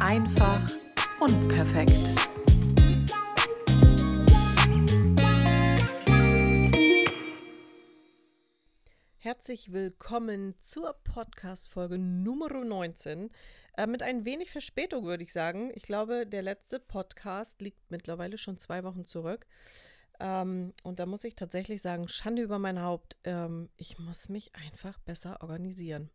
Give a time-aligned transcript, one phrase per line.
[0.00, 0.68] Einfach
[1.20, 2.10] und perfekt.
[9.18, 13.30] Herzlich willkommen zur Podcast-Folge Nummer 19.
[13.76, 15.70] Äh, mit ein wenig Verspätung würde ich sagen.
[15.74, 19.46] Ich glaube, der letzte Podcast liegt mittlerweile schon zwei Wochen zurück.
[20.24, 24.56] Ähm, und da muss ich tatsächlich sagen, Schande über mein Haupt, ähm, ich muss mich
[24.56, 26.08] einfach besser organisieren.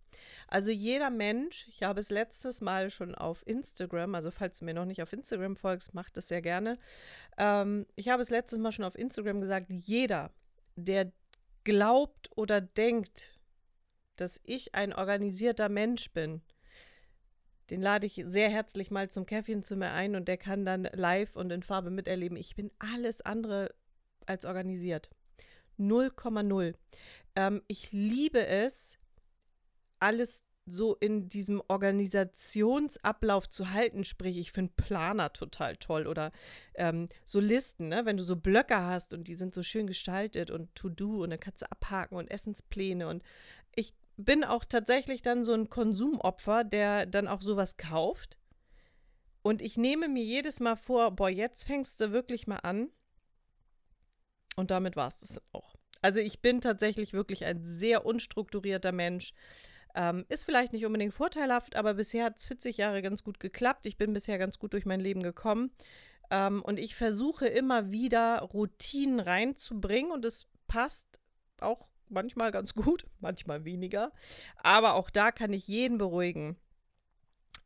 [0.47, 4.73] Also jeder Mensch, ich habe es letztes Mal schon auf Instagram, also falls du mir
[4.73, 6.79] noch nicht auf Instagram folgst, mach das sehr gerne.
[7.37, 10.31] Ähm, ich habe es letztes Mal schon auf Instagram gesagt, jeder,
[10.75, 11.11] der
[11.63, 13.29] glaubt oder denkt,
[14.15, 16.41] dass ich ein organisierter Mensch bin,
[17.69, 20.89] den lade ich sehr herzlich mal zum Käffchen zu mir ein und der kann dann
[20.93, 22.35] live und in Farbe miterleben.
[22.35, 23.69] Ich bin alles andere
[24.29, 25.09] als organisiert.
[25.79, 26.75] 0,0.
[27.35, 28.97] Ähm, ich liebe es,
[29.99, 34.05] alles so in diesem Organisationsablauf zu halten.
[34.05, 36.31] Sprich, ich finde Planer total toll oder
[36.75, 38.05] ähm, so Listen, ne?
[38.05, 41.39] wenn du so Blöcke hast und die sind so schön gestaltet und To-Do und dann
[41.39, 43.07] kannst du abhaken und Essenspläne.
[43.07, 43.23] Und
[43.75, 48.37] ich bin auch tatsächlich dann so ein Konsumopfer, der dann auch sowas kauft.
[49.41, 52.89] Und ich nehme mir jedes Mal vor, boah, jetzt fängst du wirklich mal an
[54.59, 55.75] und damit war es das auch.
[56.01, 59.33] Also ich bin tatsächlich wirklich ein sehr unstrukturierter Mensch.
[59.95, 63.85] Ähm, ist vielleicht nicht unbedingt vorteilhaft, aber bisher hat es 40 Jahre ganz gut geklappt.
[63.85, 65.71] Ich bin bisher ganz gut durch mein Leben gekommen.
[66.29, 71.19] Ähm, und ich versuche immer wieder Routinen reinzubringen und es passt
[71.59, 74.11] auch manchmal ganz gut, manchmal weniger.
[74.57, 76.57] Aber auch da kann ich jeden beruhigen.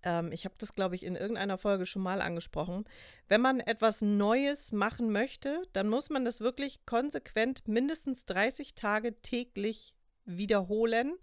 [0.03, 2.85] Ähm, ich habe das, glaube ich, in irgendeiner Folge schon mal angesprochen.
[3.27, 9.19] Wenn man etwas Neues machen möchte, dann muss man das wirklich konsequent mindestens 30 Tage
[9.21, 11.15] täglich wiederholen,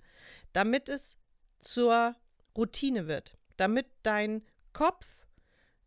[0.53, 1.17] damit es
[1.61, 2.17] zur
[2.57, 3.37] Routine wird.
[3.57, 4.43] Damit dein
[4.73, 5.27] Kopf,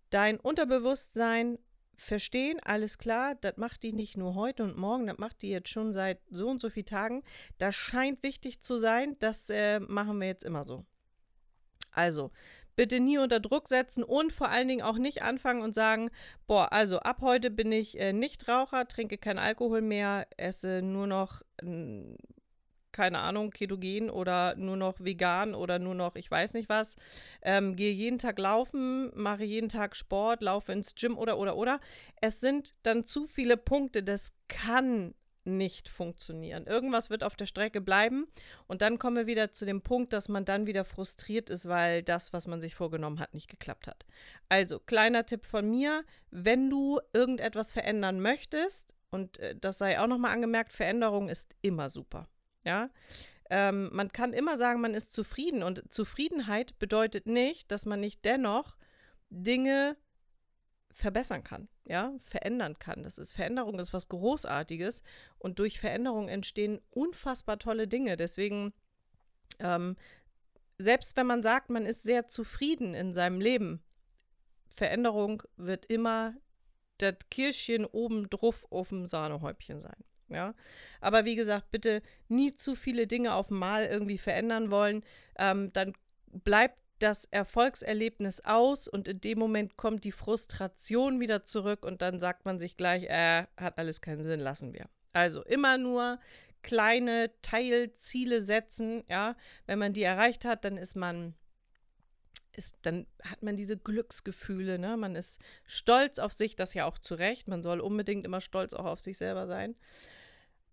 [0.09, 1.57] dein Unterbewusstsein
[1.95, 5.69] verstehen, alles klar, das macht die nicht nur heute und morgen, das macht die jetzt
[5.69, 7.23] schon seit so und so vielen Tagen.
[7.57, 10.85] Das scheint wichtig zu sein, das äh, machen wir jetzt immer so.
[11.91, 12.31] Also,
[12.75, 16.09] bitte nie unter Druck setzen und vor allen Dingen auch nicht anfangen und sagen,
[16.47, 21.41] boah, also ab heute bin ich äh, Nichtraucher, trinke kein Alkohol mehr, esse nur noch,
[21.61, 22.15] äh,
[22.91, 26.95] keine Ahnung, ketogen oder nur noch vegan oder nur noch, ich weiß nicht was,
[27.41, 31.79] ähm, gehe jeden Tag laufen, mache jeden Tag Sport, laufe ins Gym oder, oder, oder.
[32.21, 36.65] Es sind dann zu viele Punkte, das kann nicht funktionieren.
[36.65, 38.27] Irgendwas wird auf der Strecke bleiben
[38.67, 42.03] und dann kommen wir wieder zu dem Punkt, dass man dann wieder frustriert ist, weil
[42.03, 44.05] das, was man sich vorgenommen hat, nicht geklappt hat.
[44.49, 50.07] Also, kleiner Tipp von mir, wenn du irgendetwas verändern möchtest, und äh, das sei auch
[50.07, 52.27] nochmal angemerkt, Veränderung ist immer super.
[52.65, 52.89] Ja,
[53.49, 58.25] ähm, man kann immer sagen, man ist zufrieden und Zufriedenheit bedeutet nicht, dass man nicht
[58.25, 58.75] dennoch
[59.29, 59.97] Dinge
[60.93, 63.03] verbessern kann, ja, verändern kann.
[63.03, 65.03] Das ist Veränderung ist was Großartiges
[65.39, 68.15] und durch Veränderung entstehen unfassbar tolle Dinge.
[68.15, 68.73] Deswegen,
[69.59, 69.97] ähm,
[70.77, 73.83] selbst wenn man sagt, man ist sehr zufrieden in seinem Leben,
[74.69, 76.35] Veränderung wird immer
[76.97, 80.03] das Kirschchen oben drauf auf dem Sahnehäubchen sein.
[80.29, 80.55] Ja,
[80.99, 85.03] aber wie gesagt, bitte nie zu viele Dinge auf Mal irgendwie verändern wollen.
[85.37, 85.93] Ähm, dann
[86.31, 92.21] bleibt das Erfolgserlebnis aus und in dem Moment kommt die Frustration wieder zurück und dann
[92.21, 94.87] sagt man sich gleich, äh, hat alles keinen Sinn, lassen wir.
[95.11, 96.19] Also immer nur
[96.61, 99.35] kleine Teilziele setzen, ja.
[99.65, 101.35] Wenn man die erreicht hat, dann ist man,
[102.55, 104.95] ist, dann hat man diese Glücksgefühle, ne?
[104.95, 107.49] Man ist stolz auf sich, das ja auch zu Recht.
[107.49, 109.75] Man soll unbedingt immer stolz auch auf sich selber sein.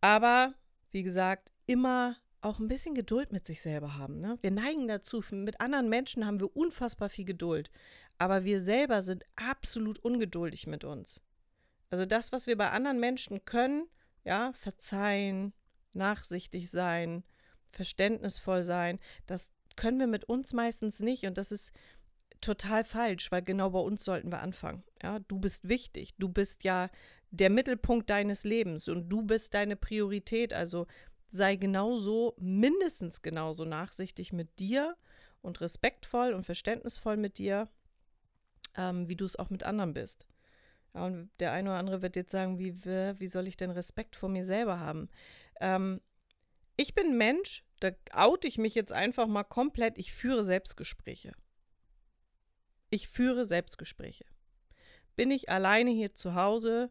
[0.01, 0.55] Aber,
[0.93, 4.21] wie gesagt, immer auch ein bisschen Geduld mit sich selber haben.
[4.21, 4.39] Ne?
[4.41, 7.71] Wir neigen dazu, mit anderen Menschen haben wir unfassbar viel Geduld,
[8.19, 11.23] aber wir selber sind absolut ungeduldig mit uns.
[11.91, 13.89] Also das, was wir bei anderen Menschen können,
[14.25, 15.53] ja, verzeihen,
[15.93, 17.25] nachsichtig sein,
[17.69, 21.73] verständnisvoll sein, das können wir mit uns meistens nicht und das ist
[22.41, 24.83] total falsch, weil genau bei uns sollten wir anfangen.
[25.03, 26.91] Ja, du bist wichtig, du bist ja
[27.31, 30.87] der Mittelpunkt deines Lebens und du bist deine Priorität, also
[31.31, 34.97] sei genauso, mindestens genauso nachsichtig mit dir
[35.43, 37.69] und respektvoll und verständnisvoll mit dir,
[38.77, 40.27] ähm, wie du es auch mit anderen bist.
[40.95, 44.17] Ja, und der eine oder andere wird jetzt sagen, wie, wie soll ich denn Respekt
[44.17, 45.09] vor mir selber haben?
[45.61, 46.01] Ähm,
[46.77, 51.33] ich bin Mensch, da oute ich mich jetzt einfach mal komplett, ich führe Selbstgespräche.
[52.91, 54.25] Ich führe Selbstgespräche.
[55.15, 56.91] Bin ich alleine hier zu Hause,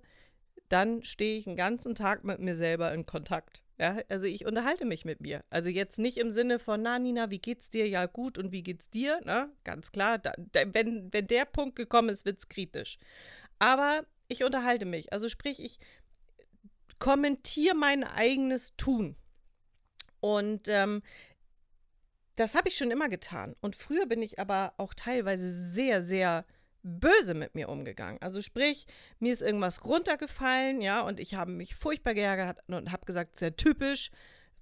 [0.69, 3.63] dann stehe ich einen ganzen Tag mit mir selber in Kontakt.
[3.79, 5.43] Ja, also ich unterhalte mich mit mir.
[5.49, 7.87] Also jetzt nicht im Sinne von, na Nina, wie geht's dir?
[7.87, 9.21] Ja, gut, und wie geht's dir?
[9.23, 9.49] Ne?
[9.63, 12.97] Ganz klar, da, da, wenn, wenn der Punkt gekommen ist, wird's kritisch.
[13.57, 15.13] Aber ich unterhalte mich.
[15.13, 15.79] Also sprich, ich
[16.99, 19.15] kommentiere mein eigenes Tun.
[20.19, 21.01] Und ähm,
[22.35, 23.55] das habe ich schon immer getan.
[23.61, 26.45] Und früher bin ich aber auch teilweise sehr, sehr
[26.83, 28.21] böse mit mir umgegangen.
[28.21, 28.87] Also sprich,
[29.19, 33.55] mir ist irgendwas runtergefallen, ja, und ich habe mich furchtbar geärgert und habe gesagt, sehr
[33.55, 34.11] typisch.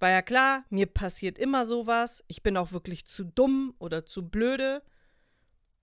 [0.00, 2.24] War ja klar, mir passiert immer sowas.
[2.28, 4.82] Ich bin auch wirklich zu dumm oder zu blöde.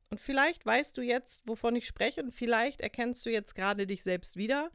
[0.10, 4.04] Und vielleicht weißt du jetzt, wovon ich spreche, und vielleicht erkennst du jetzt gerade dich
[4.04, 4.72] selbst wieder.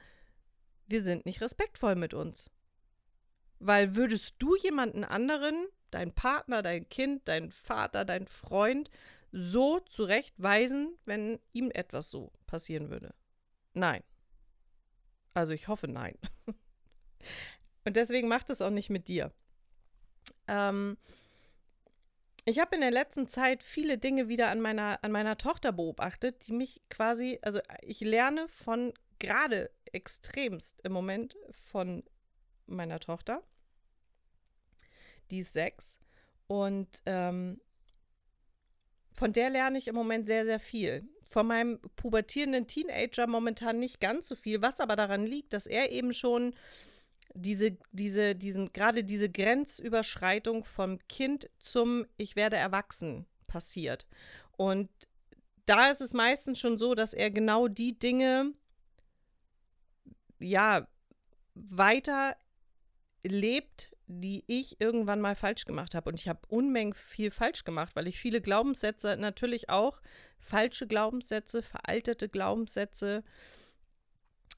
[0.86, 2.50] Wir sind nicht respektvoll mit uns.
[3.58, 8.90] Weil würdest du jemanden anderen, dein Partner, dein Kind, dein Vater, dein Freund,
[9.32, 13.14] so zurechtweisen, wenn ihm etwas so passieren würde?
[13.74, 14.02] Nein.
[15.34, 16.16] Also ich hoffe nein.
[17.84, 19.32] Und deswegen macht es auch nicht mit dir.
[20.48, 20.96] Ähm,
[22.44, 26.46] ich habe in der letzten Zeit viele Dinge wieder an meiner, an meiner Tochter beobachtet,
[26.46, 32.02] die mich quasi, also ich lerne von gerade extremst im Moment von
[32.66, 33.42] meiner Tochter.
[35.30, 35.98] Die ist sechs.
[36.46, 37.60] Und ähm,
[39.12, 41.08] von der lerne ich im Moment sehr, sehr viel.
[41.26, 45.92] Von meinem pubertierenden Teenager momentan nicht ganz so viel, was aber daran liegt, dass er
[45.92, 46.54] eben schon
[47.34, 54.06] diese, diese, diesen, gerade diese Grenzüberschreitung vom Kind zum Ich werde erwachsen passiert.
[54.56, 54.88] Und
[55.66, 58.52] da ist es meistens schon so, dass er genau die Dinge,
[60.40, 60.88] ja,
[61.54, 62.36] weiter
[63.22, 66.10] lebt, die ich irgendwann mal falsch gemacht habe.
[66.10, 70.00] Und ich habe Unmengen viel falsch gemacht, weil ich viele Glaubenssätze, natürlich auch
[70.38, 73.22] falsche Glaubenssätze, veraltete Glaubenssätze,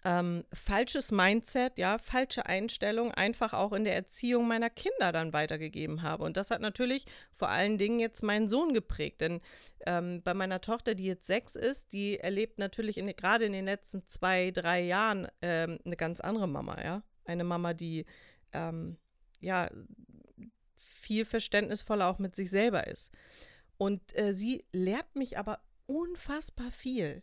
[0.04, 6.02] ähm, falsches Mindset, ja, falsche Einstellung einfach auch in der Erziehung meiner Kinder dann weitergegeben
[6.02, 6.24] habe.
[6.24, 9.20] Und das hat natürlich vor allen Dingen jetzt meinen Sohn geprägt.
[9.20, 9.40] Denn
[9.86, 13.66] ähm, bei meiner Tochter, die jetzt sechs ist, die erlebt natürlich in, gerade in den
[13.66, 17.02] letzten zwei, drei Jahren ähm, eine ganz andere Mama, ja.
[17.24, 18.04] Eine Mama, die
[18.52, 18.96] ähm,
[19.42, 19.70] ja
[20.74, 23.10] viel verständnisvoller auch mit sich selber ist.
[23.76, 27.22] Und äh, sie lehrt mich aber unfassbar viel.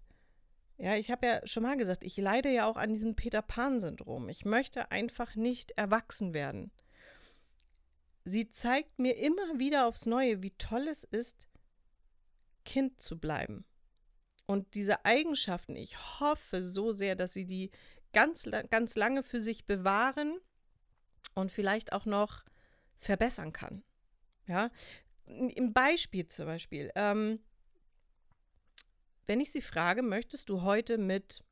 [0.78, 4.30] Ja, ich habe ja schon mal gesagt, ich leide ja auch an diesem Peter Pan-Syndrom.
[4.30, 6.72] Ich möchte einfach nicht erwachsen werden.
[8.24, 11.48] Sie zeigt mir immer wieder aufs Neue, wie toll es ist,
[12.64, 13.66] Kind zu bleiben.
[14.46, 17.72] Und diese Eigenschaften, ich hoffe so sehr, dass sie die
[18.14, 20.40] ganz, ganz lange für sich bewahren
[21.36, 22.44] und vielleicht auch noch
[22.98, 23.84] verbessern kann.
[24.48, 24.72] Ja,
[25.26, 26.92] im Beispiel zum Beispiel.
[26.96, 27.40] Ähm,
[29.28, 31.44] wenn ich sie frage, möchtest du heute mit,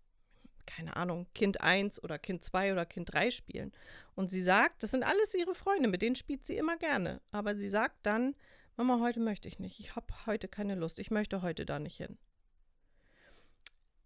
[0.65, 3.71] keine Ahnung, Kind 1 oder Kind 2 oder Kind 3 spielen?
[4.15, 7.21] Und sie sagt, das sind alles ihre Freunde, mit denen spielt sie immer gerne.
[7.31, 8.35] Aber sie sagt dann,
[8.77, 9.79] Mama, heute möchte ich nicht.
[9.79, 10.97] Ich habe heute keine Lust.
[10.97, 12.17] Ich möchte heute da nicht hin.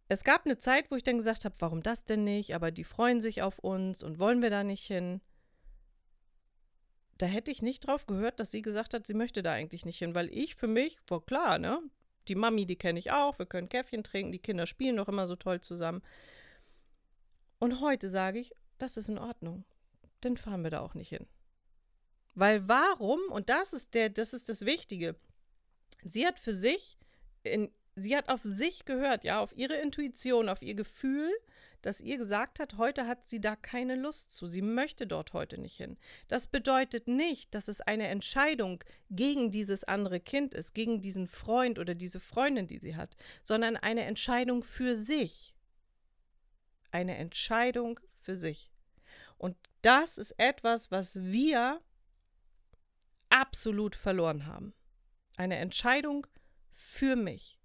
[0.10, 2.54] Es gab eine Zeit, wo ich dann gesagt habe, warum das denn nicht?
[2.54, 5.22] Aber die freuen sich auf uns und wollen wir da nicht hin?
[7.22, 10.00] Da hätte ich nicht drauf gehört, dass sie gesagt hat, sie möchte da eigentlich nicht
[10.00, 11.80] hin, weil ich für mich, war klar, ne?
[12.28, 15.28] die Mami, die kenne ich auch, wir können Käffchen trinken, die Kinder spielen doch immer
[15.28, 16.02] so toll zusammen.
[17.60, 19.66] Und heute sage ich, das ist in Ordnung.
[20.22, 21.28] Dann fahren wir da auch nicht hin.
[22.34, 25.16] Weil warum, und das ist der, das ist das Wichtige,
[26.04, 26.98] sie hat für sich,
[27.44, 31.32] in, sie hat auf sich gehört, ja, auf ihre Intuition, auf ihr Gefühl,
[31.82, 34.46] dass ihr gesagt hat, heute hat sie da keine Lust zu.
[34.46, 35.98] Sie möchte dort heute nicht hin.
[36.28, 41.80] Das bedeutet nicht, dass es eine Entscheidung gegen dieses andere Kind ist, gegen diesen Freund
[41.80, 45.56] oder diese Freundin, die sie hat, sondern eine Entscheidung für sich.
[46.92, 48.72] Eine Entscheidung für sich.
[49.38, 51.82] Und das ist etwas, was wir
[53.30, 54.74] absolut verloren haben.
[55.38, 56.28] Eine Entscheidung
[56.70, 57.58] für mich.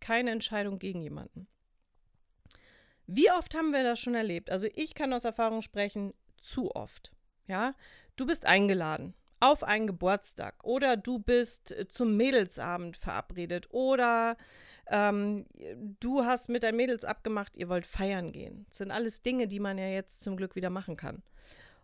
[0.00, 1.46] Keine Entscheidung gegen jemanden.
[3.12, 4.50] Wie oft haben wir das schon erlebt?
[4.50, 7.12] Also ich kann aus Erfahrung sprechen, zu oft.
[7.48, 7.74] Ja,
[8.14, 14.36] du bist eingeladen auf einen Geburtstag oder du bist äh, zum Mädelsabend verabredet oder
[14.86, 15.46] ähm,
[15.98, 18.66] du hast mit deinen Mädels abgemacht, ihr wollt feiern gehen.
[18.68, 21.22] Das sind alles Dinge, die man ja jetzt zum Glück wieder machen kann.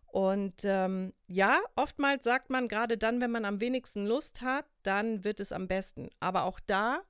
[0.06, 5.24] Und ähm, ja, oftmals sagt man, gerade dann, wenn man am wenigsten Lust hat, dann
[5.24, 6.08] wird es am besten.
[6.20, 7.00] Aber auch da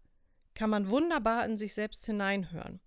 [0.54, 2.80] kann man wunderbar in sich selbst hineinhören.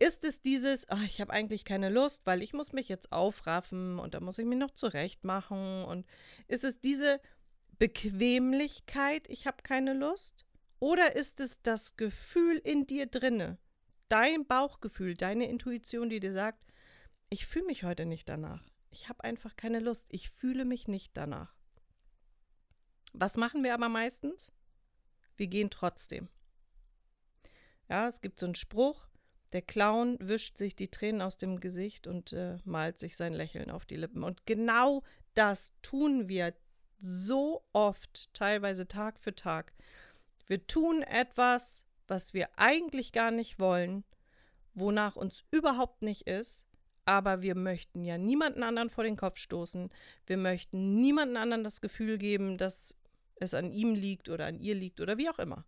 [0.00, 3.98] Ist es dieses, ach, ich habe eigentlich keine Lust, weil ich muss mich jetzt aufraffen
[3.98, 6.06] und da muss ich mich noch zurecht machen und
[6.46, 7.20] ist es diese
[7.78, 10.44] Bequemlichkeit, ich habe keine Lust?
[10.78, 13.58] Oder ist es das Gefühl in dir drinne,
[14.08, 16.64] dein Bauchgefühl, deine Intuition, die dir sagt,
[17.30, 18.64] ich fühle mich heute nicht danach.
[18.90, 20.06] Ich habe einfach keine Lust.
[20.08, 21.54] Ich fühle mich nicht danach.
[23.12, 24.50] Was machen wir aber meistens?
[25.36, 26.28] Wir gehen trotzdem.
[27.88, 29.07] Ja, es gibt so einen Spruch,
[29.52, 33.70] der Clown wischt sich die Tränen aus dem Gesicht und äh, malt sich sein Lächeln
[33.70, 34.22] auf die Lippen.
[34.22, 35.02] Und genau
[35.34, 36.54] das tun wir
[36.98, 39.72] so oft, teilweise Tag für Tag.
[40.46, 44.04] Wir tun etwas, was wir eigentlich gar nicht wollen,
[44.74, 46.66] wonach uns überhaupt nicht ist,
[47.04, 49.90] aber wir möchten ja niemanden anderen vor den Kopf stoßen.
[50.26, 52.94] Wir möchten niemanden anderen das Gefühl geben, dass
[53.36, 55.64] es an ihm liegt oder an ihr liegt oder wie auch immer.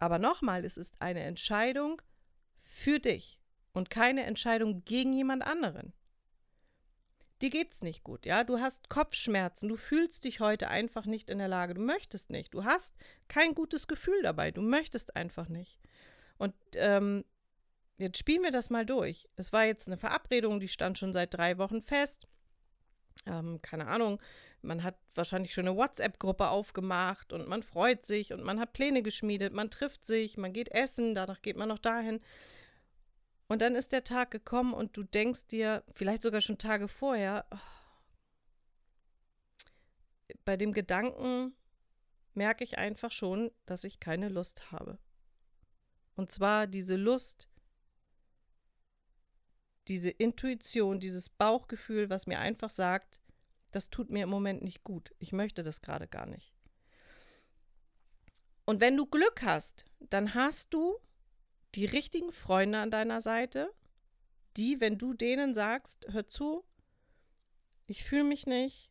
[0.00, 2.02] Aber nochmal, es ist eine Entscheidung
[2.68, 3.40] für dich
[3.72, 5.94] und keine Entscheidung gegen jemand anderen.
[7.40, 8.44] Dir geht's nicht gut, ja?
[8.44, 12.52] Du hast Kopfschmerzen, du fühlst dich heute einfach nicht in der Lage, du möchtest nicht,
[12.52, 12.94] du hast
[13.28, 15.78] kein gutes Gefühl dabei, du möchtest einfach nicht.
[16.36, 17.24] Und ähm,
[17.96, 19.28] jetzt spielen wir das mal durch.
[19.36, 22.28] Es war jetzt eine Verabredung, die stand schon seit drei Wochen fest.
[23.26, 24.20] Ähm, keine Ahnung,
[24.60, 29.02] man hat wahrscheinlich schon eine WhatsApp-Gruppe aufgemacht und man freut sich und man hat Pläne
[29.02, 32.20] geschmiedet, man trifft sich, man geht essen, danach geht man noch dahin.
[33.48, 37.46] Und dann ist der Tag gekommen und du denkst dir, vielleicht sogar schon Tage vorher,
[37.50, 37.56] oh,
[40.44, 41.54] bei dem Gedanken
[42.34, 44.98] merke ich einfach schon, dass ich keine Lust habe.
[46.14, 47.48] Und zwar diese Lust,
[49.88, 53.18] diese Intuition, dieses Bauchgefühl, was mir einfach sagt,
[53.70, 55.14] das tut mir im Moment nicht gut.
[55.18, 56.52] Ich möchte das gerade gar nicht.
[58.66, 60.98] Und wenn du Glück hast, dann hast du
[61.74, 63.72] die richtigen Freunde an deiner Seite,
[64.56, 66.64] die, wenn du denen sagst, hör zu,
[67.86, 68.90] ich fühle mich nicht,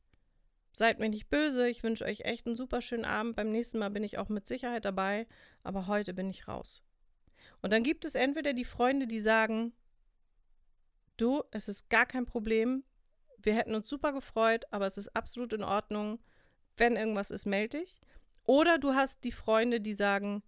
[0.72, 3.90] seid mir nicht böse, ich wünsche euch echt einen super schönen Abend, beim nächsten Mal
[3.90, 5.28] bin ich auch mit Sicherheit dabei,
[5.64, 6.84] aber heute bin ich raus.
[7.62, 9.74] Und dann gibt es entweder die Freunde, die sagen,
[11.18, 12.84] du, es ist gar kein Problem,
[13.42, 16.20] wir hätten uns super gefreut, aber es ist absolut in Ordnung,
[16.76, 18.02] wenn irgendwas ist, melde dich.
[18.46, 20.44] Oder du hast die Freunde, die sagen,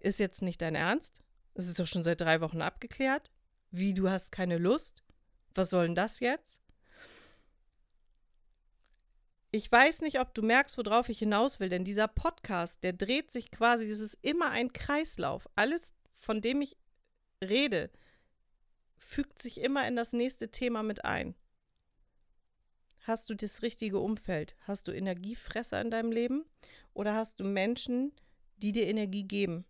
[0.00, 1.22] ist jetzt nicht dein Ernst,
[1.54, 3.30] es ist doch schon seit drei Wochen abgeklärt.
[3.70, 5.02] Wie, du hast keine Lust?
[5.54, 6.60] Was soll denn das jetzt?
[9.50, 13.30] Ich weiß nicht, ob du merkst, worauf ich hinaus will, denn dieser Podcast, der dreht
[13.30, 15.46] sich quasi, das ist immer ein Kreislauf.
[15.56, 16.78] Alles, von dem ich
[17.42, 17.90] rede,
[18.96, 21.34] fügt sich immer in das nächste Thema mit ein.
[23.00, 24.56] Hast du das richtige Umfeld?
[24.60, 26.44] Hast du Energiefresser in deinem Leben?
[26.94, 28.12] Oder hast du Menschen,
[28.56, 29.66] die dir Energie geben?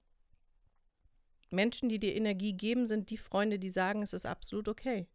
[1.53, 5.07] Menschen, die dir Energie geben, sind die Freunde, die sagen, es ist absolut okay.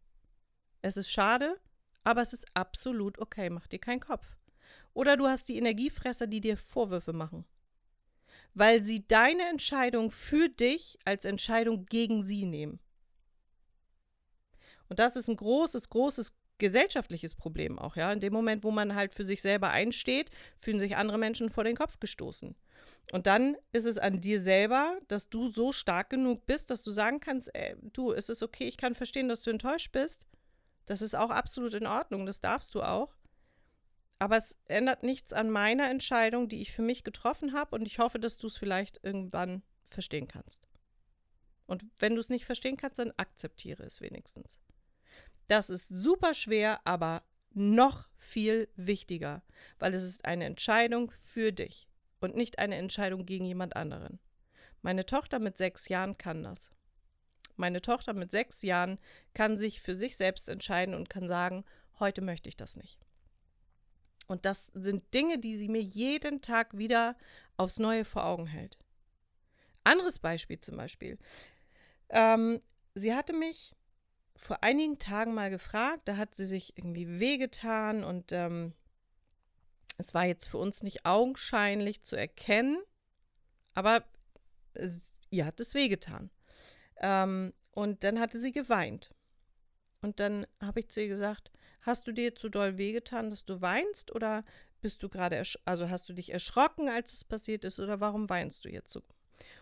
[0.82, 1.58] Es ist schade,
[2.04, 3.50] aber es ist absolut okay.
[3.50, 4.36] Mach dir keinen Kopf.
[4.94, 7.44] Oder du hast die Energiefresser, die dir Vorwürfe machen.
[8.54, 12.80] Weil sie deine Entscheidung für dich als Entscheidung gegen sie nehmen.
[14.88, 18.12] Und das ist ein großes, großes gesellschaftliches Problem auch, ja.
[18.12, 21.64] In dem Moment, wo man halt für sich selber einsteht, fühlen sich andere Menschen vor
[21.64, 22.56] den Kopf gestoßen.
[23.10, 26.90] Und dann ist es an dir selber, dass du so stark genug bist, dass du
[26.90, 30.26] sagen kannst, ey, du, es ist okay, ich kann verstehen, dass du enttäuscht bist.
[30.84, 33.14] Das ist auch absolut in Ordnung, das darfst du auch.
[34.18, 37.98] Aber es ändert nichts an meiner Entscheidung, die ich für mich getroffen habe und ich
[37.98, 40.68] hoffe, dass du es vielleicht irgendwann verstehen kannst.
[41.66, 44.58] Und wenn du es nicht verstehen kannst, dann akzeptiere es wenigstens.
[45.46, 49.42] Das ist super schwer, aber noch viel wichtiger,
[49.78, 51.87] weil es ist eine Entscheidung für dich
[52.20, 54.18] und nicht eine Entscheidung gegen jemand anderen.
[54.82, 56.70] Meine Tochter mit sechs Jahren kann das.
[57.56, 58.98] Meine Tochter mit sechs Jahren
[59.34, 61.64] kann sich für sich selbst entscheiden und kann sagen,
[61.98, 63.00] heute möchte ich das nicht.
[64.28, 67.16] Und das sind Dinge, die sie mir jeden Tag wieder
[67.56, 68.78] aufs Neue vor Augen hält.
[69.84, 71.18] Anderes Beispiel zum Beispiel.
[72.10, 72.60] Ähm,
[72.94, 73.74] sie hatte mich
[74.36, 78.74] vor einigen Tagen mal gefragt, da hat sie sich irgendwie wehgetan und ähm,
[79.98, 82.78] es war jetzt für uns nicht augenscheinlich zu erkennen,
[83.74, 84.04] aber
[84.74, 86.30] es, ihr hat es wehgetan.
[86.96, 89.10] Ähm, und dann hatte sie geweint.
[90.00, 91.50] Und dann habe ich zu ihr gesagt,
[91.82, 94.44] hast du dir zu doll wehgetan, dass du weinst oder
[94.80, 98.64] bist du gerade, also hast du dich erschrocken, als es passiert ist oder warum weinst
[98.64, 99.02] du jetzt so?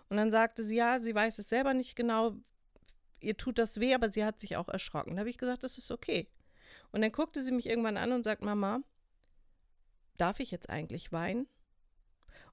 [0.09, 2.37] Und dann sagte sie, ja, sie weiß es selber nicht genau,
[3.21, 5.17] ihr tut das weh, aber sie hat sich auch erschrocken.
[5.17, 6.29] Da habe ich gesagt, das ist okay.
[6.93, 8.81] Und dann guckte sie mich irgendwann an und sagt, Mama,
[10.17, 11.49] darf ich jetzt eigentlich weinen?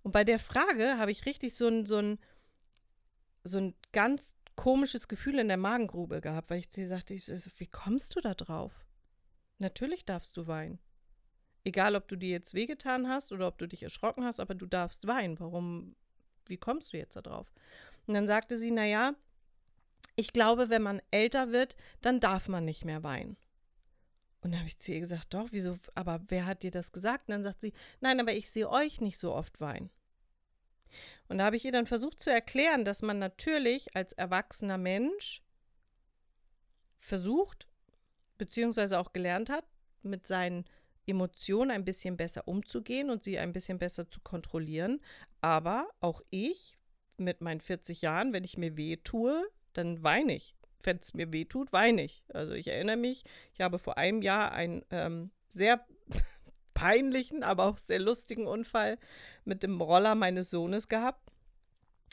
[0.03, 2.19] Und bei der Frage habe ich richtig so ein, so ein,
[3.43, 8.15] so ein ganz komisches Gefühl in der Magengrube gehabt, weil ich sie sagte, wie kommst
[8.15, 8.85] du da drauf?
[9.59, 10.79] Natürlich darfst du weinen.
[11.63, 14.65] Egal, ob du dir jetzt wehgetan hast oder ob du dich erschrocken hast, aber du
[14.65, 15.39] darfst weinen.
[15.39, 15.95] Warum,
[16.45, 17.53] wie kommst du jetzt da drauf?
[18.05, 19.15] Und dann sagte sie, naja,
[20.15, 23.37] ich glaube, wenn man älter wird, dann darf man nicht mehr weinen.
[24.43, 27.29] Und dann habe ich zu ihr gesagt, doch, wieso, aber wer hat dir das gesagt?
[27.29, 27.71] Und dann sagt sie,
[28.01, 29.89] nein, aber ich sehe euch nicht so oft weinen.
[31.29, 35.41] Und da habe ich ihr dann versucht zu erklären, dass man natürlich als erwachsener Mensch
[36.99, 37.67] versucht,
[38.37, 39.65] beziehungsweise auch gelernt hat,
[40.01, 40.65] mit seinen
[41.07, 44.99] Emotionen ein bisschen besser umzugehen und sie ein bisschen besser zu kontrollieren.
[45.39, 46.77] Aber auch ich
[47.17, 50.53] mit meinen 40 Jahren, wenn ich mir weh tue, dann weine ich
[50.85, 52.23] wenn es mir weh tut, weine ich.
[52.33, 53.23] Also ich erinnere mich,
[53.53, 55.85] ich habe vor einem Jahr einen ähm, sehr
[56.73, 58.97] peinlichen, aber auch sehr lustigen Unfall
[59.45, 61.31] mit dem Roller meines Sohnes gehabt.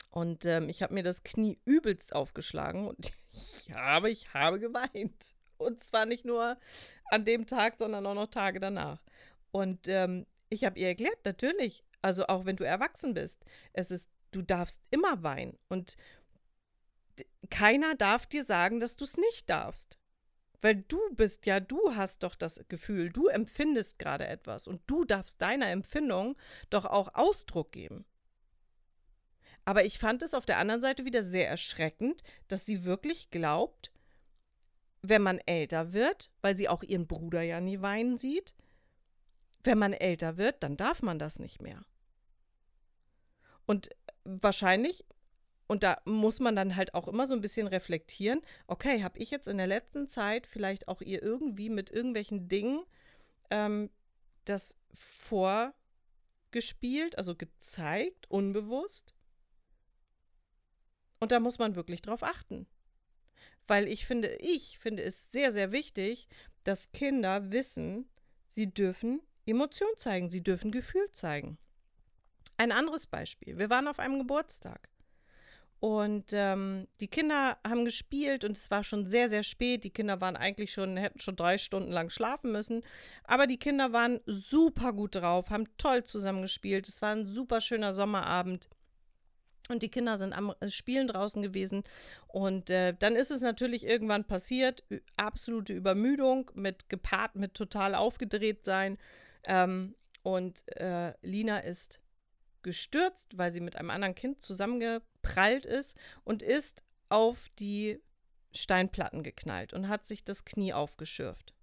[0.09, 5.35] Und ähm, ich habe mir das Knie übelst aufgeschlagen und ich habe, ich habe geweint.
[5.57, 6.57] Und zwar nicht nur
[7.11, 9.01] an dem Tag, sondern auch noch Tage danach.
[9.51, 14.09] Und ähm, ich habe ihr erklärt, natürlich, also auch wenn du erwachsen bist, es ist,
[14.31, 15.57] du darfst immer weinen.
[15.69, 15.95] Und
[17.49, 19.97] keiner darf dir sagen, dass du es nicht darfst.
[20.61, 25.05] Weil du bist ja, du hast doch das Gefühl, du empfindest gerade etwas und du
[25.05, 26.37] darfst deiner Empfindung
[26.69, 28.05] doch auch Ausdruck geben.
[29.65, 33.91] Aber ich fand es auf der anderen Seite wieder sehr erschreckend, dass sie wirklich glaubt,
[35.01, 38.53] wenn man älter wird, weil sie auch ihren Bruder ja nie weinen sieht,
[39.63, 41.85] wenn man älter wird, dann darf man das nicht mehr.
[43.65, 43.89] Und
[44.23, 45.05] wahrscheinlich
[45.71, 49.31] und da muss man dann halt auch immer so ein bisschen reflektieren, okay, habe ich
[49.31, 52.83] jetzt in der letzten Zeit vielleicht auch ihr irgendwie mit irgendwelchen Dingen
[53.51, 53.89] ähm,
[54.43, 59.13] das vorgespielt, also gezeigt, unbewusst?
[61.21, 62.67] Und da muss man wirklich drauf achten.
[63.65, 66.27] Weil ich finde, ich finde es sehr, sehr wichtig,
[66.65, 68.09] dass Kinder wissen,
[68.43, 71.57] sie dürfen Emotion zeigen, sie dürfen Gefühl zeigen.
[72.57, 73.57] Ein anderes Beispiel.
[73.57, 74.91] Wir waren auf einem Geburtstag.
[75.81, 79.83] Und ähm, die Kinder haben gespielt und es war schon sehr, sehr spät.
[79.83, 82.83] Die Kinder waren eigentlich schon, hätten schon drei Stunden lang schlafen müssen.
[83.23, 86.87] Aber die Kinder waren super gut drauf, haben toll zusammen gespielt.
[86.87, 88.69] Es war ein super schöner Sommerabend.
[89.69, 91.83] Und die Kinder sind am äh, Spielen draußen gewesen.
[92.27, 94.83] Und äh, dann ist es natürlich irgendwann passiert.
[95.15, 98.99] Absolute Übermüdung mit gepaart mit total aufgedreht sein.
[99.45, 102.01] Ähm, und äh, Lina ist
[102.61, 104.43] gestürzt, weil sie mit einem anderen Kind
[105.21, 107.99] zusammengeprallt ist und ist auf die
[108.53, 111.53] Steinplatten geknallt und hat sich das Knie aufgeschürft.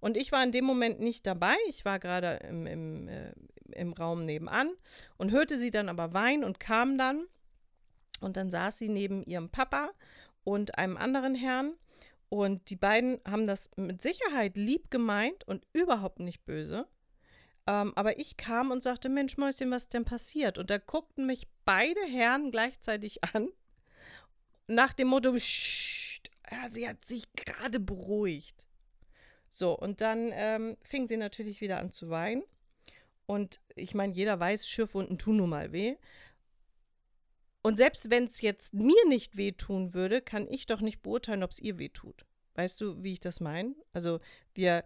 [0.00, 1.54] Und ich war in dem Moment nicht dabei.
[1.68, 3.32] Ich war gerade im, im, äh,
[3.72, 4.70] im Raum nebenan
[5.16, 7.26] und hörte sie dann aber weinen und kam dann.
[8.20, 9.90] Und dann saß sie neben ihrem Papa
[10.44, 11.74] und einem anderen Herrn.
[12.28, 16.86] Und die beiden haben das mit Sicherheit lieb gemeint und überhaupt nicht böse.
[17.66, 20.58] Ähm, aber ich kam und sagte, Mensch, Mäuschen, was denn passiert?
[20.58, 23.48] Und da guckten mich beide Herren gleichzeitig an,
[24.66, 28.66] nach dem Motto, ja, sie hat sich gerade beruhigt.
[29.50, 32.42] So, und dann ähm, fing sie natürlich wieder an zu weinen.
[33.26, 35.96] Und ich meine, jeder weiß, Schürfwunden tun nun mal weh.
[37.62, 41.52] Und selbst wenn es jetzt mir nicht wehtun würde, kann ich doch nicht beurteilen, ob
[41.52, 42.26] es ihr wehtut.
[42.54, 43.74] Weißt du, wie ich das meine?
[43.92, 44.20] Also
[44.54, 44.84] wir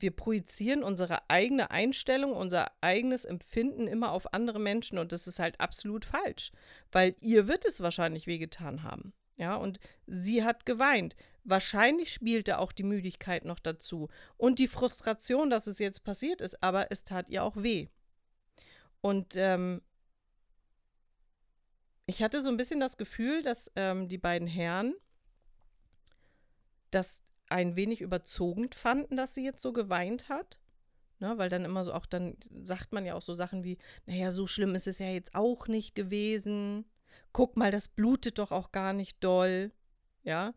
[0.00, 5.38] wir projizieren unsere eigene Einstellung, unser eigenes Empfinden immer auf andere Menschen und das ist
[5.38, 6.52] halt absolut falsch,
[6.92, 9.12] weil ihr wird es wahrscheinlich wehgetan haben.
[9.36, 11.14] Ja, und sie hat geweint.
[11.44, 16.62] Wahrscheinlich spielte auch die Müdigkeit noch dazu und die Frustration, dass es jetzt passiert ist,
[16.62, 17.88] aber es tat ihr auch weh.
[19.02, 19.82] Und ähm,
[22.06, 24.94] ich hatte so ein bisschen das Gefühl, dass ähm, die beiden Herren
[26.90, 30.58] das ein wenig überzogend fanden, dass sie jetzt so geweint hat.
[31.18, 34.30] Ne, weil dann immer so auch, dann sagt man ja auch so Sachen wie, naja,
[34.30, 36.84] so schlimm ist es ja jetzt auch nicht gewesen.
[37.32, 39.72] Guck mal, das blutet doch auch gar nicht doll.
[40.24, 40.52] Ja.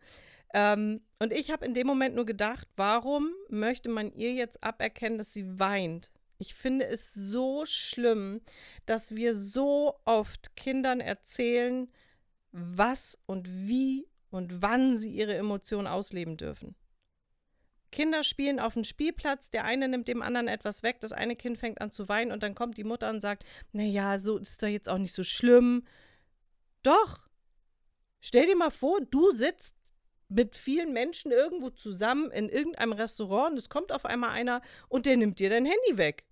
[0.53, 5.17] Ähm, und ich habe in dem Moment nur gedacht, warum möchte man ihr jetzt aberkennen,
[5.17, 6.11] dass sie weint?
[6.39, 8.41] Ich finde es so schlimm,
[8.85, 11.89] dass wir so oft Kindern erzählen,
[12.51, 16.75] was und wie und wann sie ihre Emotionen ausleben dürfen.
[17.91, 21.57] Kinder spielen auf dem Spielplatz, der eine nimmt dem anderen etwas weg, das eine Kind
[21.57, 24.67] fängt an zu weinen und dann kommt die Mutter und sagt, naja, so ist doch
[24.67, 25.85] jetzt auch nicht so schlimm.
[26.83, 27.27] Doch.
[28.21, 29.75] Stell dir mal vor, du sitzt
[30.27, 35.05] mit vielen Menschen irgendwo zusammen in irgendeinem Restaurant und es kommt auf einmal einer und
[35.05, 36.25] der nimmt dir dein Handy weg.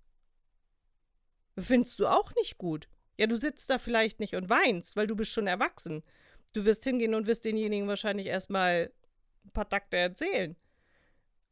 [1.58, 2.88] Findest du auch nicht gut.
[3.18, 6.04] Ja, du sitzt da vielleicht nicht und weinst, weil du bist schon erwachsen.
[6.52, 8.92] Du wirst hingehen und wirst denjenigen wahrscheinlich erstmal
[9.44, 10.56] ein paar Takte erzählen.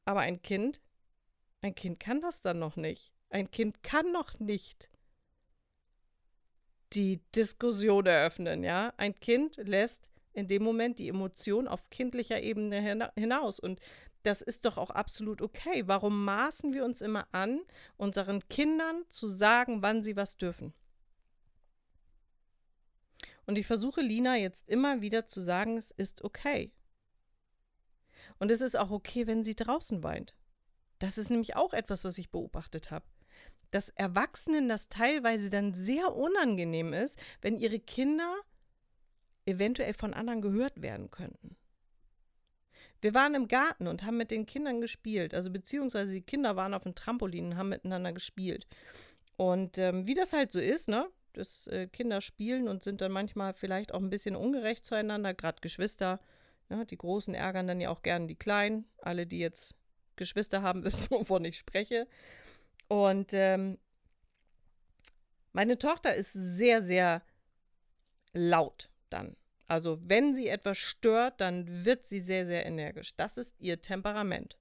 [0.07, 0.81] Aber ein Kind,
[1.61, 3.13] ein Kind kann das dann noch nicht.
[3.29, 4.89] Ein Kind kann noch nicht
[6.93, 8.95] die Diskussion eröffnen, ja?
[8.97, 13.81] Ein Kind lässt in dem Moment die Emotion auf kindlicher Ebene hinaus und
[14.23, 15.85] das ist doch auch absolut okay.
[15.87, 17.61] Warum maßen wir uns immer an,
[17.97, 20.73] unseren Kindern zu sagen, wann sie was dürfen?
[23.47, 26.73] Und ich versuche Lina jetzt immer wieder zu sagen, es ist okay.
[28.39, 30.37] Und es ist auch okay, wenn sie draußen weint.
[30.99, 33.05] Das ist nämlich auch etwas, was ich beobachtet habe.
[33.71, 38.37] Dass Erwachsenen das teilweise dann sehr unangenehm ist, wenn ihre Kinder
[39.45, 41.57] eventuell von anderen gehört werden könnten.
[43.01, 45.35] Wir waren im Garten und haben mit den Kindern gespielt.
[45.35, 48.67] Also beziehungsweise die Kinder waren auf dem Trampolin und haben miteinander gespielt.
[49.37, 51.09] Und ähm, wie das halt so ist, ne?
[51.35, 55.61] dass äh, Kinder spielen und sind dann manchmal vielleicht auch ein bisschen ungerecht zueinander, gerade
[55.61, 56.21] Geschwister.
[56.69, 58.87] Ja, die Großen ärgern dann ja auch gern die Kleinen.
[58.99, 59.77] Alle, die jetzt
[60.17, 62.07] Geschwister haben, wissen, wovon ich spreche.
[62.89, 63.79] Und ähm,
[65.53, 67.23] meine Tochter ist sehr, sehr
[68.33, 69.37] laut dann.
[69.67, 73.17] Also wenn sie etwas stört, dann wird sie sehr, sehr energisch.
[73.17, 74.59] Das ist ihr Temperament.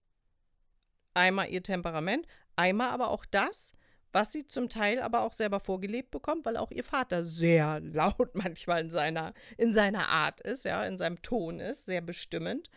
[1.13, 3.73] Einmal ihr Temperament, einmal aber auch das,
[4.15, 8.33] was sie zum Teil aber auch selber vorgelebt bekommt, weil auch ihr Vater sehr laut
[8.33, 12.69] manchmal in seiner, in seiner Art ist, ja, in seinem Ton ist, sehr bestimmend.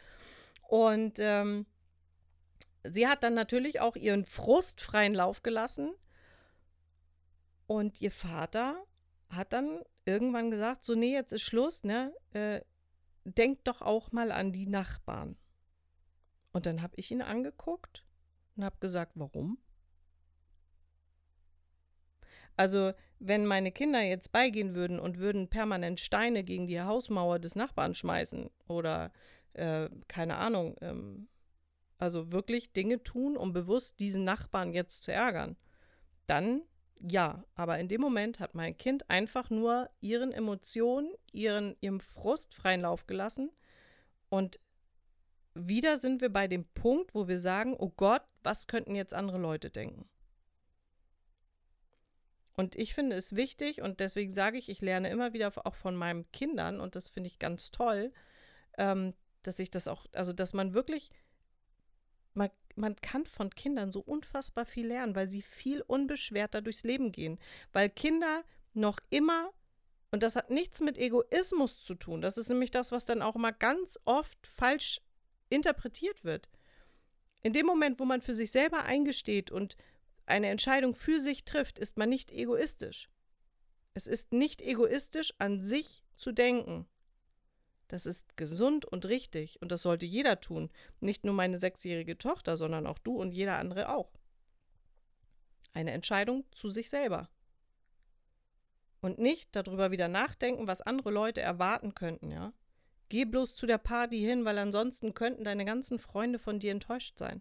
[0.62, 1.64] Und ähm,
[2.82, 5.94] sie hat dann natürlich auch ihren Frust freien Lauf gelassen.
[7.68, 8.82] Und ihr Vater
[9.30, 12.12] hat dann irgendwann gesagt, so, nee, jetzt ist Schluss, ne?
[12.32, 12.62] Äh,
[13.22, 15.36] denkt doch auch mal an die Nachbarn.
[16.50, 18.04] Und dann habe ich ihn angeguckt
[18.56, 19.58] und habe gesagt, warum?
[22.56, 27.56] Also, wenn meine Kinder jetzt beigehen würden und würden permanent Steine gegen die Hausmauer des
[27.56, 29.12] Nachbarn schmeißen oder
[29.54, 31.28] äh, keine Ahnung, ähm,
[31.98, 35.56] also wirklich Dinge tun, um bewusst diesen Nachbarn jetzt zu ärgern,
[36.26, 36.62] dann
[37.00, 37.44] ja.
[37.54, 42.82] Aber in dem Moment hat mein Kind einfach nur ihren Emotionen, ihren, ihrem Frust freien
[42.82, 43.50] Lauf gelassen.
[44.28, 44.60] Und
[45.54, 49.38] wieder sind wir bei dem Punkt, wo wir sagen, oh Gott, was könnten jetzt andere
[49.38, 50.08] Leute denken?
[52.58, 55.94] Und ich finde es wichtig und deswegen sage ich, ich lerne immer wieder auch von
[55.94, 58.12] meinen Kindern und das finde ich ganz toll,
[58.78, 61.12] ähm, dass ich das auch, also dass man wirklich,
[62.34, 67.12] man, man kann von Kindern so unfassbar viel lernen, weil sie viel unbeschwerter durchs Leben
[67.12, 67.38] gehen.
[67.72, 68.42] Weil Kinder
[68.74, 69.52] noch immer,
[70.10, 73.36] und das hat nichts mit Egoismus zu tun, das ist nämlich das, was dann auch
[73.36, 75.00] immer ganz oft falsch
[75.48, 76.48] interpretiert wird.
[77.40, 79.76] In dem Moment, wo man für sich selber eingesteht und
[80.28, 83.08] eine Entscheidung für sich trifft, ist man nicht egoistisch.
[83.94, 86.86] Es ist nicht egoistisch, an sich zu denken.
[87.88, 90.70] Das ist gesund und richtig und das sollte jeder tun.
[91.00, 94.12] Nicht nur meine sechsjährige Tochter, sondern auch du und jeder andere auch.
[95.72, 97.30] Eine Entscheidung zu sich selber.
[99.00, 102.52] Und nicht darüber wieder nachdenken, was andere Leute erwarten könnten, ja?
[103.08, 107.16] Geh bloß zu der Party hin, weil ansonsten könnten deine ganzen Freunde von dir enttäuscht
[107.18, 107.40] sein.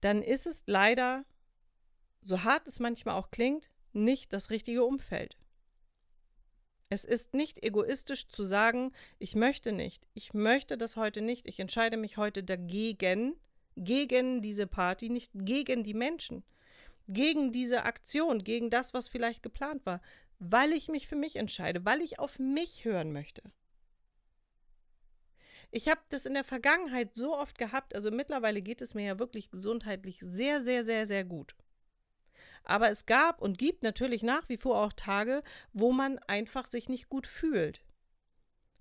[0.00, 1.24] Dann ist es leider
[2.22, 5.36] so hart es manchmal auch klingt, nicht das richtige Umfeld.
[6.88, 11.58] Es ist nicht egoistisch zu sagen, ich möchte nicht, ich möchte das heute nicht, ich
[11.58, 13.34] entscheide mich heute dagegen,
[13.76, 16.44] gegen diese Party, nicht gegen die Menschen,
[17.08, 20.02] gegen diese Aktion, gegen das, was vielleicht geplant war,
[20.38, 23.42] weil ich mich für mich entscheide, weil ich auf mich hören möchte.
[25.70, 29.18] Ich habe das in der Vergangenheit so oft gehabt, also mittlerweile geht es mir ja
[29.18, 31.54] wirklich gesundheitlich sehr, sehr, sehr, sehr gut.
[32.64, 36.88] Aber es gab und gibt natürlich nach wie vor auch Tage, wo man einfach sich
[36.88, 37.84] nicht gut fühlt.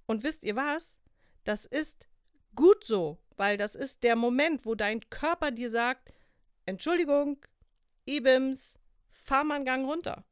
[0.05, 0.99] Und wisst ihr was?
[1.43, 2.07] Das ist
[2.55, 6.13] gut so, weil das ist der Moment, wo dein Körper dir sagt,
[6.65, 7.43] Entschuldigung,
[8.05, 8.77] Ibims,
[9.09, 10.25] fahr mal einen Gang runter.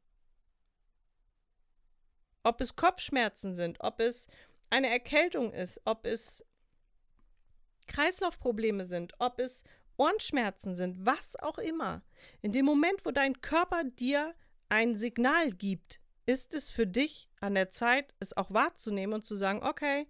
[2.42, 4.28] Ob es Kopfschmerzen sind, ob es
[4.70, 6.44] eine Erkältung ist, ob es
[7.86, 9.64] Kreislaufprobleme sind, ob es
[10.00, 12.02] Ohrenschmerzen sind, was auch immer.
[12.40, 14.34] In dem Moment, wo dein Körper dir
[14.70, 19.36] ein Signal gibt, ist es für dich an der Zeit, es auch wahrzunehmen und zu
[19.36, 20.08] sagen, okay,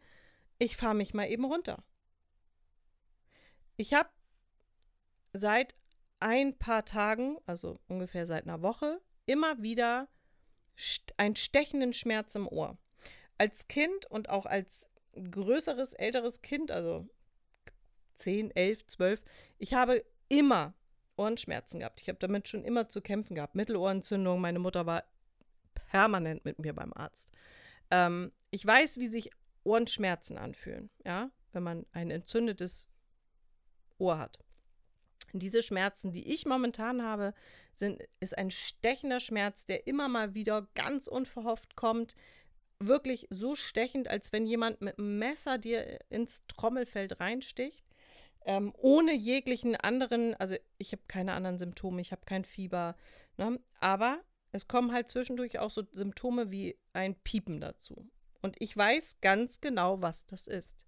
[0.59, 1.83] ich fahre mich mal eben runter.
[3.77, 4.11] Ich habe
[5.33, 5.75] seit
[6.21, 10.09] ein paar Tagen, also ungefähr seit einer Woche, immer wieder
[11.17, 12.79] einen stechenden Schmerz im Ohr.
[13.39, 17.09] Als Kind und auch als größeres, älteres Kind, also
[18.21, 19.23] 10, 11, 12.
[19.59, 20.75] Ich habe immer
[21.17, 22.01] Ohrenschmerzen gehabt.
[22.01, 23.55] Ich habe damit schon immer zu kämpfen gehabt.
[23.55, 24.41] Mittelohrentzündung.
[24.41, 25.05] Meine Mutter war
[25.75, 27.31] permanent mit mir beim Arzt.
[27.91, 29.31] Ähm, ich weiß, wie sich
[29.65, 32.89] Ohrenschmerzen anfühlen, ja, wenn man ein entzündetes
[33.99, 34.39] Ohr hat.
[35.33, 37.35] Diese Schmerzen, die ich momentan habe,
[37.73, 42.17] sind, ist ein stechender Schmerz, der immer mal wieder ganz unverhofft kommt.
[42.81, 47.85] Wirklich so stechend, als wenn jemand mit einem Messer dir ins Trommelfeld reinsticht.
[48.45, 52.97] Ähm, ohne jeglichen anderen, also ich habe keine anderen Symptome, ich habe kein Fieber,
[53.37, 53.61] ne?
[53.81, 54.21] aber
[54.53, 58.09] es kommen halt zwischendurch auch so Symptome wie ein Piepen dazu.
[58.43, 60.87] Und ich weiß ganz genau, was das ist.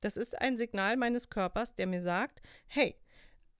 [0.00, 2.96] Das ist ein Signal meines Körpers, der mir sagt, hey,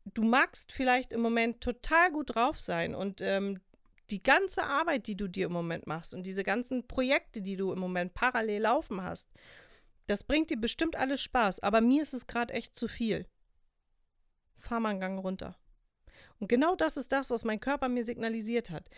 [0.04, 3.60] du magst vielleicht im Moment total gut drauf sein und ähm,
[4.10, 7.72] die ganze Arbeit, die du dir im Moment machst und diese ganzen Projekte, die du
[7.72, 9.30] im Moment parallel laufen hast,
[10.06, 13.26] das bringt dir bestimmt alles Spaß, aber mir ist es gerade echt zu viel.
[14.54, 15.56] Fahr mal einen Gang runter.
[16.38, 18.88] Und genau das ist das, was mein Körper mir signalisiert hat.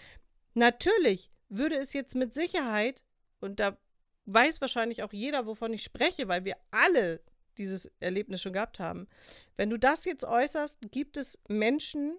[0.55, 3.05] Natürlich würde es jetzt mit Sicherheit,
[3.41, 3.79] und da
[4.27, 7.23] weiß wahrscheinlich auch jeder, wovon ich spreche, weil wir alle
[7.57, 9.09] dieses Erlebnis schon gehabt haben.
[9.57, 12.19] Wenn du das jetzt äußerst, gibt es Menschen,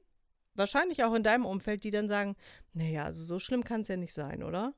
[0.56, 2.36] wahrscheinlich auch in deinem Umfeld, die dann sagen,
[2.73, 4.73] naja, also so schlimm kann es ja nicht sein, oder?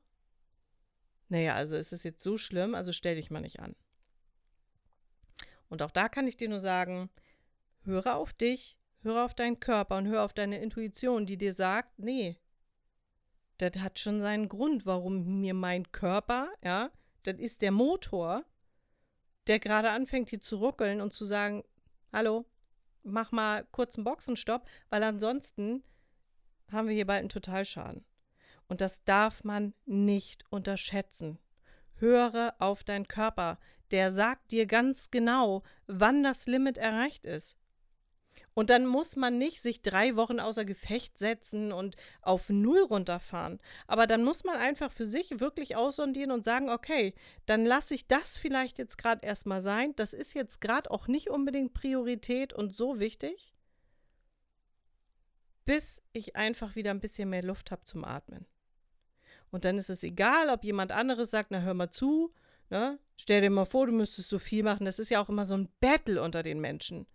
[1.28, 3.74] Naja, also ist es jetzt so schlimm, also stell dich mal nicht an.
[5.72, 7.08] Und auch da kann ich dir nur sagen,
[7.84, 11.98] höre auf dich, höre auf deinen Körper und höre auf deine Intuition, die dir sagt,
[11.98, 12.38] nee,
[13.56, 16.90] das hat schon seinen Grund, warum mir mein Körper, ja,
[17.22, 18.44] das ist der Motor,
[19.46, 21.64] der gerade anfängt hier zu ruckeln und zu sagen,
[22.12, 22.44] hallo,
[23.02, 25.82] mach mal kurz einen Boxenstopp, weil ansonsten
[26.70, 28.04] haben wir hier bald einen Totalschaden.
[28.68, 31.38] Und das darf man nicht unterschätzen.
[31.94, 33.58] Höre auf deinen Körper.
[33.92, 37.56] Der sagt dir ganz genau, wann das Limit erreicht ist.
[38.54, 43.60] Und dann muss man nicht sich drei Wochen außer Gefecht setzen und auf Null runterfahren.
[43.86, 47.14] Aber dann muss man einfach für sich wirklich aussondieren und sagen, okay,
[47.46, 49.94] dann lasse ich das vielleicht jetzt gerade erstmal sein.
[49.96, 53.54] Das ist jetzt gerade auch nicht unbedingt Priorität und so wichtig,
[55.64, 58.46] bis ich einfach wieder ein bisschen mehr Luft habe zum Atmen.
[59.50, 62.34] Und dann ist es egal, ob jemand anderes sagt, na hör mal zu,
[62.72, 62.98] ne?
[63.16, 64.84] Stell dir mal vor, du müsstest so viel machen.
[64.84, 67.06] Das ist ja auch immer so ein Battle unter den Menschen.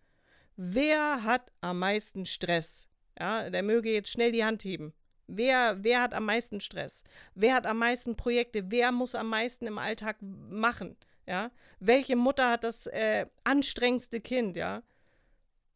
[0.55, 2.87] Wer hat am meisten Stress?
[3.19, 4.93] Ja, der möge jetzt schnell die Hand heben.
[5.27, 7.03] Wer, wer hat am meisten Stress?
[7.35, 8.71] Wer hat am meisten Projekte?
[8.71, 10.95] Wer muss am meisten im Alltag machen?
[11.25, 11.51] Ja?
[11.79, 14.55] Welche Mutter hat das äh, anstrengendste Kind?
[14.55, 14.83] Ja?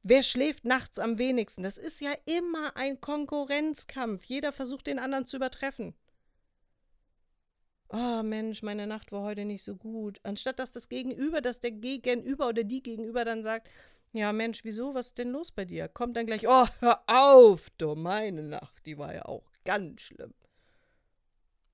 [0.03, 1.63] Wer schläft nachts am wenigsten?
[1.63, 4.23] Das ist ja immer ein Konkurrenzkampf.
[4.23, 5.93] Jeder versucht, den anderen zu übertreffen.
[7.93, 10.21] Oh Mensch, meine Nacht war heute nicht so gut.
[10.23, 13.69] Anstatt dass das Gegenüber, dass der Gegenüber oder die Gegenüber dann sagt,
[14.13, 14.93] ja, Mensch, wieso?
[14.93, 15.89] Was ist denn los bei dir?
[15.89, 20.33] Kommt dann gleich, oh, hör auf, du, meine Nacht, die war ja auch ganz schlimm.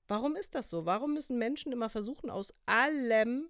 [0.07, 0.85] Warum ist das so?
[0.85, 3.49] Warum müssen Menschen immer versuchen, aus allem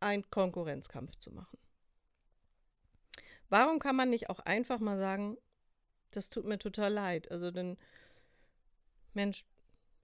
[0.00, 1.58] einen Konkurrenzkampf zu machen?
[3.48, 5.38] Warum kann man nicht auch einfach mal sagen,
[6.10, 7.30] das tut mir total leid?
[7.30, 7.78] Also dann,
[9.14, 9.46] Mensch,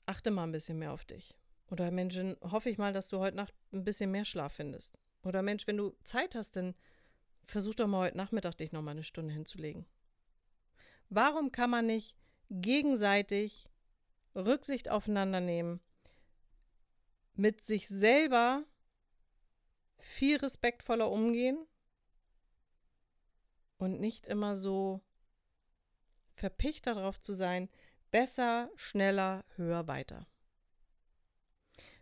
[0.06, 1.34] achte mal ein bisschen mehr auf dich.
[1.70, 4.98] Oder Menschen, hoffe ich mal, dass du heute Nacht ein bisschen mehr Schlaf findest.
[5.22, 6.74] Oder Mensch, wenn du Zeit hast, dann
[7.42, 9.86] versuch doch mal heute Nachmittag dich noch mal eine Stunde hinzulegen.
[11.08, 12.16] Warum kann man nicht
[12.50, 13.68] gegenseitig
[14.34, 15.80] Rücksicht aufeinander nehmen,
[17.34, 18.64] mit sich selber
[19.98, 21.66] viel respektvoller umgehen
[23.78, 25.00] und nicht immer so
[26.30, 27.68] verpicht darauf zu sein,
[28.14, 30.28] besser, schneller, höher, weiter.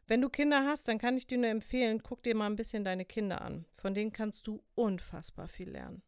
[0.06, 2.84] Wenn du Kinder hast, dann kann ich dir nur empfehlen, guck dir mal ein bisschen
[2.84, 3.64] deine Kinder an.
[3.72, 6.02] Von denen kannst du unfassbar viel lernen.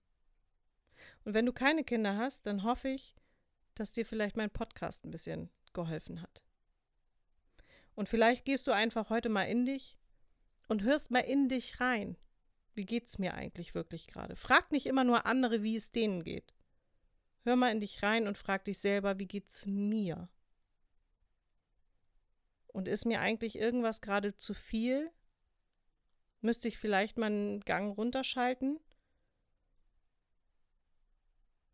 [1.24, 3.16] Und wenn du keine Kinder hast, dann hoffe ich,
[3.74, 6.42] dass dir vielleicht mein Podcast ein bisschen geholfen hat.
[7.94, 9.96] Und vielleicht gehst du einfach heute mal in dich
[10.68, 12.18] und hörst mal in dich rein.
[12.74, 14.36] Wie geht's mir eigentlich wirklich gerade?
[14.36, 16.52] Frag nicht immer nur andere, wie es denen geht.
[17.44, 20.28] Hör mal in dich rein und frag dich selber, wie geht's mir?
[22.68, 25.10] Und ist mir eigentlich irgendwas gerade zu viel?
[26.40, 28.80] Müsste ich vielleicht mal einen Gang runterschalten?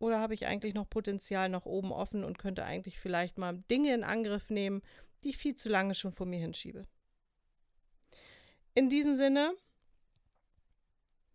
[0.01, 3.95] Oder habe ich eigentlich noch Potenzial nach oben offen und könnte eigentlich vielleicht mal Dinge
[3.95, 4.83] in Angriff nehmen,
[5.23, 6.87] die ich viel zu lange schon vor mir hinschiebe?
[8.75, 9.55] In diesem Sinne,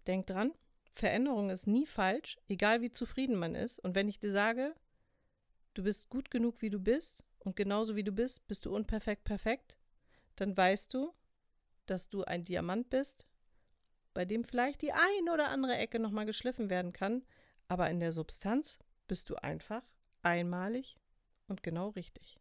[0.07, 0.51] denk dran,
[0.95, 3.79] Veränderung ist nie falsch, egal wie zufrieden man ist.
[3.79, 4.73] Und wenn ich dir sage,
[5.73, 9.23] du bist gut genug, wie du bist, und genauso wie du bist, bist du unperfekt
[9.23, 9.77] perfekt,
[10.35, 11.13] dann weißt du,
[11.85, 13.27] dass du ein Diamant bist,
[14.13, 17.23] bei dem vielleicht die ein oder andere Ecke nochmal geschliffen werden kann,
[17.67, 19.83] aber in der Substanz bist du einfach
[20.23, 20.97] einmalig
[21.47, 22.39] und genau richtig.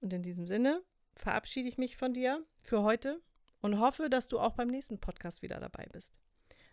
[0.00, 0.82] Und in diesem Sinne
[1.14, 3.22] verabschiede ich mich von dir für heute
[3.62, 6.14] und hoffe, dass du auch beim nächsten Podcast wieder dabei bist.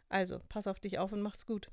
[0.09, 1.71] Also, pass auf dich auf und mach's gut.